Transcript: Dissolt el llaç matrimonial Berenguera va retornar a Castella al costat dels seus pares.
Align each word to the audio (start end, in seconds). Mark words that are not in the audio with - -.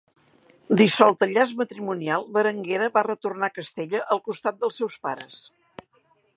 Dissolt 0.79 1.25
el 1.25 1.33
llaç 1.35 1.51
matrimonial 1.59 2.25
Berenguera 2.39 2.89
va 2.97 3.05
retornar 3.09 3.51
a 3.53 3.57
Castella 3.61 4.03
al 4.17 4.25
costat 4.31 4.61
dels 4.65 4.81
seus 4.83 4.97
pares. 5.09 5.41